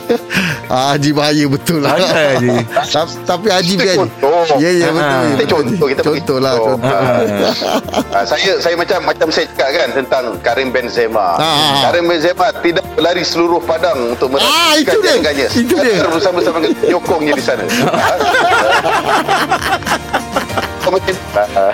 Ah, 0.66 0.84
Haji 0.92 1.08
bahaya 1.12 1.44
betul 1.46 1.78
lah. 1.80 1.90
Haji. 1.94 2.48
Ta- 2.86 3.18
Tapi 3.24 3.46
Haji 3.48 3.72
Kita 3.72 3.84
kan. 3.84 3.96
contoh. 4.00 4.44
Ya, 4.56 4.68
ya 4.72 4.86
betul. 4.88 5.14
Kita 5.14 5.36
betul. 5.36 5.54
contoh, 5.54 5.86
kita 5.86 6.00
Contoh 6.02 6.36
lah, 6.38 6.52
contoh. 6.54 6.88
ha, 8.10 8.18
saya 8.24 8.50
saya 8.58 8.74
macam 8.74 8.98
macam 9.04 9.26
saya 9.28 9.44
cakap 9.48 9.68
kan 9.76 9.88
tentang 9.94 10.24
Karim 10.40 10.68
Benzema. 10.70 11.36
Karim 11.80 12.04
Benzema 12.06 12.46
tidak 12.58 12.82
berlari 12.92 13.22
seluruh 13.22 13.60
padang 13.60 14.10
untuk 14.10 14.28
meraihkan 14.30 14.80
itu 14.80 14.98
dia. 14.98 15.06
jaringannya. 15.12 15.46
Itu 15.50 15.74
dia. 15.76 16.02
Bersama-sama 16.04 16.56
penyokongnya 16.60 17.32
di 17.34 17.42
sana. 17.42 17.62
Macam 20.84 21.16
Ah. 21.34 21.72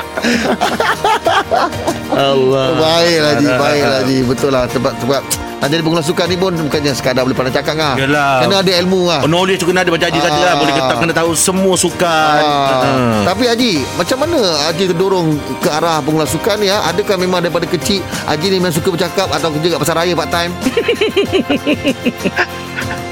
Allah. 2.31 2.67
Baik 2.75 3.17
lah 3.17 3.31
Haji 3.33 3.47
Baik 3.49 3.83
lah 3.83 3.99
Haji 4.01 4.19
Betul 4.25 4.51
lah 4.51 4.65
Sebab, 4.67 4.93
sebab 4.99 5.21
nak 5.61 5.69
jadi 5.69 5.85
pengulas 5.85 6.07
sukan 6.07 6.25
ni 6.25 6.37
pun 6.37 6.57
Bukannya 6.57 6.89
sekadar 6.91 7.21
boleh 7.21 7.37
pandai 7.37 7.53
cakap 7.53 7.77
lah 7.77 7.93
Yalah. 7.95 8.41
Kena 8.41 8.65
ada 8.65 8.73
ilmu 8.81 9.05
lah 9.05 9.21
Oh, 9.21 9.29
knowledge 9.29 9.61
tu 9.61 9.69
kena 9.69 9.85
ada 9.85 9.93
macam 9.93 10.09
Haji 10.09 10.17
tadi 10.19 10.41
lah. 10.41 10.49
Ah. 10.49 10.57
Boleh 10.57 10.73
kena, 10.73 10.95
kena 10.97 11.13
tahu 11.13 11.31
semua 11.35 11.75
sukan. 11.77 12.41
Ah, 12.41 12.81
Ah. 12.81 13.23
Tapi 13.29 13.45
Haji 13.45 13.73
Macam 13.95 14.17
mana 14.19 14.41
Haji 14.67 14.85
terdorong 14.89 15.29
Ke 15.61 15.69
arah 15.71 16.01
pengulas 16.01 16.29
sukan 16.29 16.57
ni 16.57 16.67
ya? 16.67 16.81
Adakah 16.83 17.17
memang 17.17 17.45
daripada 17.45 17.69
kecil 17.69 18.01
Haji 18.25 18.47
ni 18.49 18.57
memang 18.57 18.73
suka 18.73 18.89
bercakap 18.89 19.29
Atau 19.29 19.53
kerja 19.53 19.77
kat 19.77 19.81
pasar 19.81 19.97
raya 19.97 20.17
part 20.17 20.33
time 20.33 20.53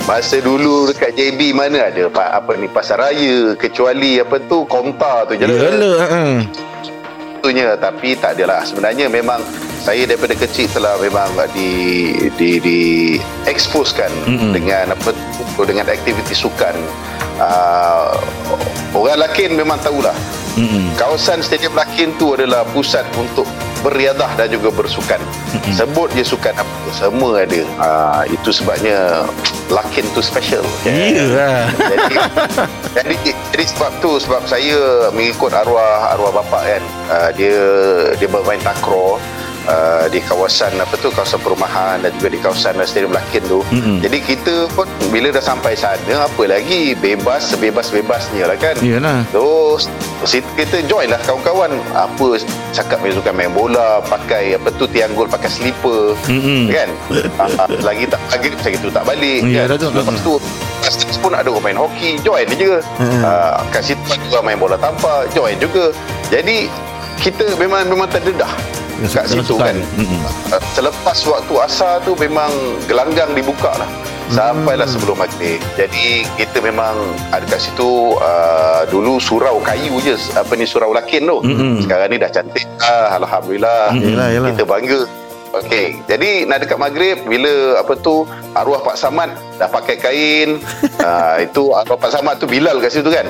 Masa 0.09 0.41
dulu 0.41 0.89
dekat 0.89 1.21
JB 1.21 1.53
mana 1.53 1.93
ada 1.93 2.09
pak 2.09 2.29
apa 2.41 2.57
ni 2.57 2.65
pasar 2.65 2.97
raya 2.97 3.53
kecuali 3.61 4.17
apa 4.17 4.41
tu 4.49 4.65
Komta 4.65 5.29
tu 5.29 5.37
je 5.37 5.45
lah. 5.45 5.53
Yalah. 5.53 5.97
ha. 6.01 6.21
Tentunya 7.37 7.77
tapi 7.77 8.17
tak 8.17 8.41
adalah 8.41 8.65
sebenarnya 8.65 9.13
memang 9.13 9.37
saya 9.85 10.09
daripada 10.09 10.33
kecil 10.33 10.65
telah 10.73 10.97
memang 10.97 11.29
di 11.53 11.71
di 12.41 12.57
di 12.57 12.81
exposekan 13.45 14.09
Mm-mm. 14.25 14.57
dengan 14.57 14.97
apa 14.97 15.13
dengan 15.69 15.85
aktiviti 15.85 16.33
sukan 16.33 16.73
uh, 17.37 18.17
orang 18.97 19.21
Lakin 19.29 19.61
memang 19.61 19.77
tahulah 19.85 20.17
Mm-mm. 20.59 20.91
kawasan 20.95 21.39
Stadium 21.39 21.73
Lakin 21.73 22.11
tu 22.19 22.35
adalah 22.35 22.67
pusat 22.69 23.07
untuk 23.15 23.47
beriadah 23.79 24.27
dan 24.35 24.51
juga 24.51 24.75
bersukan 24.75 25.23
sebut 25.71 26.11
je 26.13 26.27
sukan 26.27 26.51
apa 26.53 26.67
semua 26.91 27.47
ada 27.47 27.63
uh, 27.79 28.23
itu 28.27 28.51
sebabnya 28.51 29.23
Lakin 29.69 30.03
tu 30.11 30.19
special 30.19 30.67
Ya 30.83 31.23
lah. 31.25 31.71
jadi, 31.79 32.17
jadi 32.93 33.17
jadi 33.53 33.65
sebab 33.69 33.93
tu 33.99 34.19
sebab 34.19 34.43
saya 34.45 34.75
mengikut 35.11 35.55
arwah 35.55 36.11
arwah 36.11 36.35
bapa 36.35 36.59
kan 36.59 36.83
uh, 37.07 37.31
dia 37.33 37.55
dia 38.19 38.27
bermain 38.27 38.59
takraw 38.59 39.15
Uh, 39.69 40.09
di 40.09 40.25
kawasan 40.25 40.73
apa 40.81 40.97
tu 40.97 41.13
kawasan 41.13 41.45
perumahan 41.45 42.01
dan 42.01 42.09
juga 42.17 42.33
di 42.33 42.41
kawasan 42.41 42.81
stadium 42.89 43.13
Lakin 43.13 43.45
tu. 43.45 43.61
Mm-mm. 43.69 44.01
Jadi 44.01 44.25
kita 44.25 44.65
pun 44.73 44.89
bila 45.13 45.29
dah 45.29 45.45
sampai 45.45 45.77
sana 45.77 46.25
apa 46.25 46.41
lagi 46.49 46.97
bebas 46.97 47.53
sebebas-bebasnya 47.53 48.49
lah 48.49 48.57
kan. 48.57 48.81
Yalah. 48.81 49.29
Terus 49.29 49.45
si- 49.45 49.58
kita 50.57 50.83
join 50.87 51.09
lah 51.11 51.21
kawan-kawan 51.25 51.71
apa 51.95 52.39
cakap 52.75 52.99
main 53.01 53.15
sukan 53.15 53.35
main 53.35 53.51
bola 53.53 54.03
pakai 54.05 54.59
apa 54.59 54.69
tu 54.77 54.85
tianggul 54.91 55.27
pakai 55.27 55.49
slipper 55.49 56.15
Mm-mm. 56.29 56.69
kan 56.69 56.91
uh, 57.39 57.67
lagi 57.89 58.05
tak 58.07 58.21
lagi 58.31 58.53
macam 58.53 58.71
itu 58.75 58.89
tak 58.91 59.05
balik 59.07 59.41
Ya, 59.49 59.65
kan? 59.65 59.75
dah 59.75 59.77
tu. 59.79 59.89
lepas 59.95 60.17
tu 60.23 60.35
pun 61.19 61.35
ada 61.35 61.51
orang 61.51 61.75
main 61.75 61.79
hoki 61.79 62.17
Join 62.23 62.47
je 62.55 62.79
uh, 62.79 63.59
Kat 63.75 63.83
situ 63.83 63.99
orang 64.31 64.55
main 64.55 64.59
bola 64.59 64.79
tampar 64.79 65.27
Join 65.35 65.59
juga 65.59 65.91
Jadi 66.31 66.71
Kita 67.19 67.59
memang 67.59 67.91
memang 67.91 68.07
terdedah 68.07 68.49
Kat 69.11 69.27
dalam 69.27 69.43
situ 69.43 69.55
kan 69.59 69.77
Mm-mm. 69.99 70.23
uh, 70.55 70.63
Selepas 70.73 71.19
waktu 71.27 71.55
asar 71.59 71.99
tu 72.07 72.15
Memang 72.17 72.49
gelanggang 72.87 73.35
dibuka 73.35 73.75
lah 73.77 73.91
Sampailah 74.29 74.85
sebelum 74.85 75.17
maghrib 75.17 75.57
Jadi 75.75 76.29
kita 76.37 76.61
memang 76.61 76.95
Ada 77.33 77.49
kat 77.49 77.61
situ 77.65 78.15
uh, 78.15 78.85
Dulu 78.87 79.17
surau 79.17 79.57
kayu 79.65 79.97
je 80.01 80.15
Apa 80.37 80.53
ni 80.53 80.69
surau 80.69 80.93
lakin 80.93 81.25
tu 81.25 81.39
Mm-mm. 81.41 81.81
Sekarang 81.81 82.13
ni 82.13 82.21
dah 82.21 82.29
cantik 82.29 82.69
ah, 82.81 83.17
Alhamdulillah 83.17 83.97
Yelah, 83.97 84.29
yelah. 84.31 84.49
Kita 84.53 84.65
bangga 84.65 85.01
Okey, 85.49 86.05
jadi 86.05 86.45
nak 86.45 86.61
dekat 86.61 86.77
maghrib 86.77 87.25
bila 87.25 87.81
apa 87.81 87.97
tu 87.97 88.29
arwah 88.53 88.85
Pak 88.85 89.01
Samad 89.01 89.33
dah 89.57 89.65
pakai 89.65 89.97
kain, 89.97 90.61
uh, 91.01 91.41
itu 91.49 91.73
arwah 91.73 91.97
Pak 91.97 92.13
Samad 92.13 92.37
tu 92.37 92.45
Bilal 92.45 92.85
kat 92.85 92.93
situ 92.93 93.09
kan. 93.09 93.25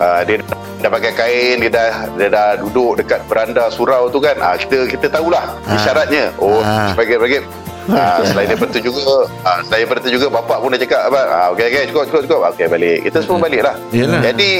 Uh, 0.00 0.24
dia 0.24 0.40
dah 0.80 0.88
pakai 0.88 1.12
kain, 1.12 1.60
dia 1.60 1.68
dah 1.68 2.08
dia 2.16 2.32
dah 2.32 2.48
duduk 2.56 2.96
dekat 2.96 3.20
beranda 3.28 3.68
surau 3.68 4.08
tu 4.08 4.24
kan. 4.24 4.40
Ah 4.40 4.50
uh, 4.50 4.56
kita 4.56 4.88
kita 4.88 5.12
tahulah 5.12 5.52
Ah. 5.68 5.76
isyaratnya. 5.76 6.32
Oh, 6.40 6.64
Ah. 6.64 6.96
sebagai-bagai 6.96 7.44
Ah, 8.00 8.20
selain 8.22 8.46
daripada 8.46 8.70
tu 8.70 8.82
juga 8.84 9.26
ah, 9.42 9.58
selain 9.66 9.82
daripada 9.84 10.00
tu 10.04 10.10
juga 10.12 10.26
bapak 10.30 10.58
pun 10.60 10.68
dah 10.72 10.80
cakap 10.80 11.00
abang 11.10 11.26
ah, 11.26 11.46
okey 11.52 11.64
okey 11.70 11.82
cukup 11.90 12.04
cukup 12.08 12.22
cukup. 12.28 12.40
Okey 12.54 12.66
balik. 12.68 12.98
Kita 13.08 13.18
semua 13.24 13.38
balik 13.42 13.62
lah 13.64 13.74
Yalah. 13.90 14.20
jadi 14.22 14.50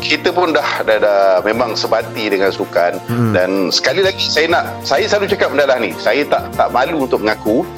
kita 0.00 0.32
pun 0.32 0.48
dah, 0.56 0.80
dah 0.80 0.96
dah 0.96 1.22
memang 1.44 1.76
sebati 1.76 2.32
dengan 2.32 2.48
sukan. 2.48 2.96
Hmm. 3.04 3.32
dan 3.36 3.68
sekali 3.68 4.00
lagi 4.00 4.24
saya 4.32 4.48
nak 4.48 4.64
saya 4.80 5.04
selalu 5.04 5.28
cakap 5.36 5.52
benda 5.52 5.68
lah 5.68 5.76
ni. 5.76 5.92
Saya 6.00 6.24
tak 6.24 6.48
tak 6.56 6.68
malu 6.72 7.04
untuk 7.04 7.20
mengaku. 7.20 7.68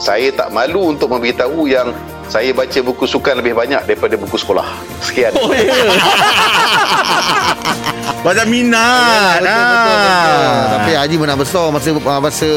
Saya 0.00 0.32
tak 0.32 0.48
malu 0.52 0.92
untuk 0.96 1.12
memberitahu 1.12 1.68
yang 1.68 1.92
saya 2.30 2.54
baca 2.54 2.78
buku 2.78 3.04
sukan 3.10 3.42
lebih 3.42 3.58
banyak 3.58 3.82
daripada 3.90 4.14
buku 4.14 4.38
sekolah 4.38 4.62
sekian 5.02 5.34
Oh, 5.34 5.50
ya. 5.50 5.66
Pasal 8.20 8.52
minat. 8.52 9.40
betul, 9.40 9.48
ah. 9.48 9.64
betul, 9.64 9.96
betul. 9.96 10.44
Tapi 10.76 10.90
Haji 10.92 11.14
menang 11.16 11.38
besar 11.40 11.64
masa 11.72 11.88
masa 12.20 12.50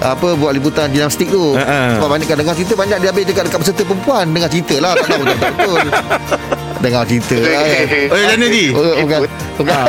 apa 0.00 0.28
buat 0.32 0.52
liputan 0.56 0.88
gimnastik 0.88 1.28
tu. 1.28 1.52
Ha. 1.60 2.00
Sebab 2.00 2.08
banyak 2.08 2.24
dengar 2.24 2.56
cerita 2.56 2.72
banyak 2.72 2.98
dia 3.04 3.12
habis 3.12 3.28
dekat 3.28 3.44
dekat 3.52 3.60
peserta 3.60 3.82
perempuan 3.84 4.32
dengar 4.32 4.48
cerita 4.48 4.80
lah 4.80 4.96
tak 4.96 5.06
tahu 5.12 5.22
betul 5.28 5.36
betul. 5.52 5.80
dengar 6.80 7.02
cerita 7.04 7.36
lah 7.36 7.62
kan. 7.62 7.86
Oh, 8.10 8.16
ya, 8.16 8.26
mana 8.28 8.46
Ji? 8.48 8.64
Oh, 8.72 8.82
bukan. 8.98 9.18
Bukan. 9.56 9.82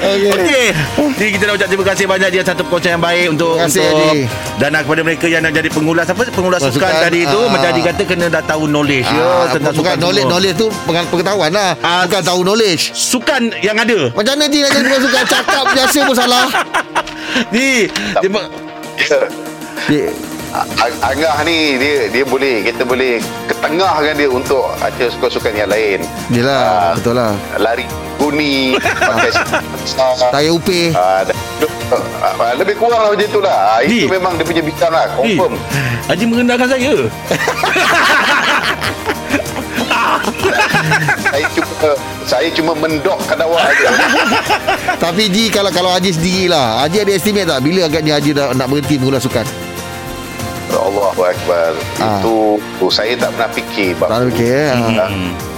Okey. 0.00 0.32
Okey. 0.32 0.66
Jadi 1.14 1.30
kita 1.30 1.44
nak 1.44 1.54
ucap 1.54 1.68
terima 1.68 1.84
kasih 1.86 2.04
banyak 2.04 2.28
dia 2.30 2.42
satu 2.42 2.62
perkongsian 2.64 2.96
yang 2.96 3.04
baik 3.04 3.26
untuk 3.30 3.54
Terima 3.54 3.68
kasih, 3.68 3.84
untuk 3.84 4.08
Haji. 4.08 4.20
dan 4.58 4.70
kepada 4.74 5.00
mereka 5.00 5.26
yang 5.28 5.42
nak 5.44 5.52
jadi 5.52 5.68
pengulas 5.70 6.06
apa 6.08 6.22
pengulas 6.26 6.58
sukan 6.58 6.74
sukan, 6.74 6.92
tadi 7.00 7.20
tu 7.24 7.38
ah. 7.38 7.46
macam 7.46 7.68
Haji 7.70 7.82
kata 7.84 8.02
kena 8.04 8.26
dah 8.26 8.42
tahu 8.42 8.62
knowledge 8.66 9.06
ya 9.06 9.22
Ah, 9.22 9.44
tentang 9.48 9.72
bukan 9.72 9.74
sukan 9.76 9.94
knowledge 10.00 10.24
semua. 10.24 10.32
knowledge 10.34 10.56
tu 10.56 10.66
pengal- 10.84 11.08
pengetahuan 11.08 11.50
lah. 11.52 11.70
Ah, 11.80 12.02
bukan 12.04 12.22
tahu 12.24 12.40
knowledge. 12.42 12.82
Sukan 12.90 13.42
yang 13.60 13.76
ada. 13.76 13.98
Macam 14.10 14.32
mana 14.32 14.44
Ji 14.48 14.58
nak 14.58 14.70
jadi 14.70 14.82
pengulas 14.82 15.02
sukan 15.04 15.24
cakap 15.28 15.64
biasa 15.70 15.98
pun 16.02 16.16
salah. 16.16 16.46
Ni 17.52 17.68
dia, 18.18 18.28
ya. 19.88 20.08
Angah 21.00 21.46
ni 21.46 21.78
dia 21.78 22.10
dia 22.10 22.24
boleh 22.26 22.66
kita 22.66 22.82
boleh 22.82 23.22
ketengahkan 23.46 24.18
dia 24.18 24.26
untuk 24.26 24.66
ada 24.82 25.04
sukan-sukan 25.08 25.54
yang 25.54 25.70
lain. 25.70 26.02
Yelah 26.26 26.62
Ah, 26.66 26.90
betul 26.98 27.14
lah. 27.14 27.32
Lari 27.56 27.86
guni, 28.18 28.74
pakai 28.98 29.30
besar. 29.78 30.34
Tayar 30.34 30.52
upih. 30.52 30.90
Ah, 30.92 31.22
dan- 31.22 31.38
ah, 32.18 32.54
lebih 32.58 32.74
kurang 32.76 32.98
lah 33.00 33.10
macam 33.14 33.28
tu 33.30 33.40
lah. 33.40 33.78
Ah, 33.78 33.80
Di. 33.86 34.04
Itu 34.04 34.10
memang 34.10 34.34
dia 34.34 34.44
punya 34.44 34.62
bidang 34.62 34.90
lah. 34.90 35.06
Confirm. 35.14 35.54
Haji 36.10 36.24
merendahkan 36.26 36.68
saya. 36.68 36.94
saya 41.30 41.46
cuma 41.54 41.90
saya 42.26 42.48
cuma 42.50 42.72
mendok 42.74 43.18
kadawak 43.24 43.62
aja. 43.62 43.88
Tapi 45.04 45.30
Ji 45.30 45.46
kalau 45.48 45.70
kalau 45.70 45.90
Haji 45.90 46.10
sendiri 46.10 46.50
lah 46.50 46.84
Haji 46.84 47.02
ada 47.02 47.12
estimate 47.12 47.46
tak 47.46 47.60
Bila 47.62 47.86
agaknya 47.86 48.18
Haji 48.18 48.30
dah 48.32 48.52
nak 48.52 48.66
berhenti 48.68 48.98
mengulas 48.98 49.22
sukan 49.22 49.46
Allahu 51.00 51.22
Akbar. 51.24 51.72
Ah. 51.96 52.20
Itu 52.20 52.34
tu 52.76 52.86
saya 52.92 53.16
tak 53.16 53.32
pernah 53.32 53.48
fikir 53.48 53.96
bab. 53.96 54.12
Tak 54.12 54.20
ada 54.20 54.28
fikir 54.28 54.52
eh 54.52 54.68
Ah, 55.00 55.08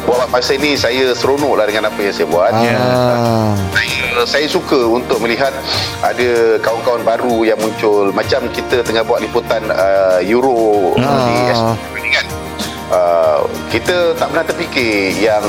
Buat 0.02 0.30
masa 0.30 0.54
ni 0.54 0.75
saya 0.75 1.11
seronok 1.14 1.58
lah 1.58 1.66
dengan 1.66 1.90
apa 1.90 1.99
yang 1.99 2.14
saya 2.14 2.26
buat. 2.26 2.50
Ah. 2.54 3.54
saya, 3.75 3.99
saya 4.22 4.46
suka 4.46 4.78
untuk 4.78 5.18
melihat 5.18 5.50
ada 5.99 6.30
kawan-kawan 6.58 7.02
baru 7.02 7.42
yang 7.42 7.58
muncul 7.58 8.11
macam 8.11 8.46
kita 8.50 8.82
tengah 8.82 9.02
buat 9.02 9.18
liputan 9.18 9.66
uh, 9.66 10.22
Euro 10.22 10.94
Ah. 10.94 11.26
di 11.26 11.34
kan 11.50 11.58
uh, 12.92 13.49
kita 13.72 14.14
tak 14.14 14.30
pernah 14.30 14.44
terfikir 14.46 15.16
yang 15.16 15.42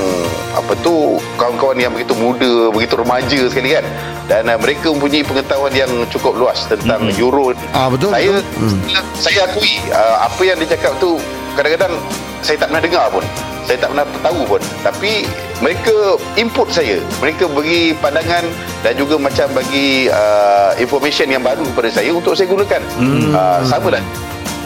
apa 0.56 0.74
tu 0.82 1.20
kawan-kawan 1.36 1.78
yang 1.78 1.92
begitu 1.92 2.16
muda 2.18 2.72
begitu 2.72 2.96
remaja 2.98 3.40
sekali 3.52 3.76
kan 3.76 3.86
dan 4.32 4.48
uh, 4.48 4.58
mereka 4.58 4.90
mempunyai 4.90 5.22
pengetahuan 5.22 5.74
yang 5.76 5.92
cukup 6.10 6.34
luas 6.40 6.64
tentang 6.66 7.12
Mm-mm. 7.12 7.22
Euro 7.22 7.52
Ah, 7.76 7.92
betul, 7.92 8.10
saya 8.16 8.40
betul. 8.40 8.72
Hmm. 8.72 8.80
saya 9.20 9.40
akui 9.46 9.74
uh, 9.92 10.18
apa 10.24 10.42
yang 10.48 10.58
dia 10.64 10.80
cakap 10.80 10.96
tu 10.98 11.20
kadang-kadang 11.54 11.94
saya 12.40 12.58
tak 12.60 12.68
pernah 12.72 12.84
dengar 12.84 13.06
pun 13.12 13.24
saya 13.64 13.78
tak 13.80 13.90
pernah 13.96 14.06
tahu 14.20 14.42
pun 14.44 14.62
tapi 14.84 15.24
mereka 15.64 16.20
input 16.36 16.68
saya 16.68 17.00
mereka 17.24 17.48
bagi 17.48 17.96
pandangan 18.04 18.44
dan 18.84 18.94
juga 19.00 19.16
macam 19.16 19.48
bagi 19.56 20.12
uh, 20.12 20.76
information 20.76 21.32
yang 21.32 21.40
baru 21.40 21.64
kepada 21.72 21.90
saya 21.92 22.12
untuk 22.12 22.36
saya 22.36 22.52
gunakan 22.52 22.82
hmm. 23.00 23.32
uh, 23.32 23.60
sama 23.64 23.96
lah 23.96 24.04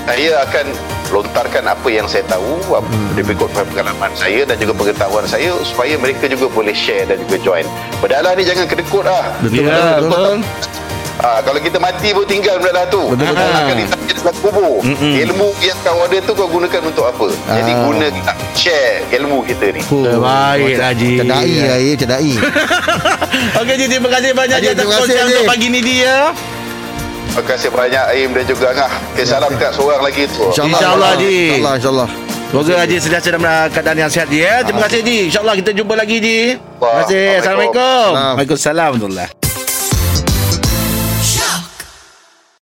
saya 0.07 0.39
akan 0.41 0.65
lontarkan 1.07 1.63
apa 1.67 1.87
yang 1.87 2.07
saya 2.07 2.23
tahu 2.25 2.63
hmm. 2.63 3.15
lebih 3.15 3.35
ikut 3.35 3.51
pengalaman 3.51 4.11
saya 4.15 4.43
dan 4.43 4.55
juga 4.55 4.73
pengetahuan 4.73 5.23
saya 5.23 5.51
supaya 5.61 5.99
mereka 5.99 6.27
juga 6.27 6.47
boleh 6.47 6.71
share 6.71 7.05
dan 7.05 7.20
juga 7.22 7.35
join 7.43 7.65
Bedalah 8.00 8.31
ni 8.33 8.43
jangan 8.43 8.65
kedekut 8.65 9.03
lah 9.03 9.35
Betul, 9.39 9.67
Ya, 9.67 10.00
betul, 10.00 10.07
betul. 10.09 10.37
Ah, 11.17 11.41
kalau 11.41 11.57
kita 11.57 11.81
mati 11.81 12.13
pun 12.13 12.29
tinggal 12.29 12.61
benda 12.61 12.85
tu. 12.85 13.09
Betul, 13.09 13.33
betul. 13.33 13.50
Akan 13.50 13.74
ditanya 13.74 14.13
dalam 14.13 14.35
kubur. 14.37 14.85
Mm-mm. 14.85 15.17
Ilmu 15.17 15.50
yang 15.65 15.74
kau 15.81 15.98
ada 15.98 16.17
tu 16.22 16.31
kau 16.37 16.46
gunakan 16.46 16.81
untuk 16.85 17.09
apa? 17.09 17.27
Jadi 17.50 17.72
Ah. 17.74 17.81
guna 17.81 18.05
kita 18.05 18.33
share 18.53 19.01
ilmu 19.17 19.41
kita 19.41 19.65
ni. 19.74 19.81
Oh, 19.89 20.05
Terbaik, 20.05 20.77
macam- 20.77 20.85
Haji. 20.93 21.09
Macam 21.17 21.27
da'i 21.33 21.53
lah 21.57 21.77
ya 21.81 21.89
Macam 21.89 22.09
da'i 22.13 22.33
Okey 23.65 23.75
terima 23.89 24.09
kasih 24.13 24.29
banyak 24.31 24.57
Haji, 24.57 24.61
Ji 24.61 24.70
atas 24.70 24.77
terima 24.77 24.93
kasih, 24.93 25.01
perkongsian 25.01 25.25
Haji. 25.25 25.33
untuk 25.33 25.50
pagi 25.50 25.67
ni 25.67 25.81
dia. 25.81 26.15
Terima 27.37 27.53
kasih 27.53 27.69
banyak 27.69 28.05
Aim 28.17 28.33
dan 28.33 28.50
juga 28.50 28.73
Angah. 28.73 28.89
Okay, 29.13 29.21
salam 29.21 29.53
kat 29.61 29.69
seorang 29.69 30.01
lagi 30.01 30.25
tu. 30.25 30.50
InsyaAllah, 30.50 31.21
Haji. 31.21 31.61
InsyaAllah 31.61 31.73
InsyaAllah 31.77 32.09
Semoga 32.50 32.73
Haji 32.81 32.97
sentiasa 32.97 33.27
dalam 33.29 33.45
keadaan 33.69 33.97
yang 34.01 34.09
sihat 34.09 34.25
Ji 34.33 34.41
ya. 34.41 34.65
Terima 34.65 34.89
kasih 34.89 35.05
Ji. 35.05 35.17
InsyaAllah 35.29 35.55
kita 35.61 35.69
jumpa 35.77 35.93
lagi 35.93 36.17
Ji. 36.17 36.57
Terima 36.57 36.97
kasih. 37.05 37.25
Assalamualaikum. 37.37 37.77
Assalamualaikum. 37.77 38.33
Waalaikumsalam. 38.41 38.89
Warahmatullahi 38.89 39.36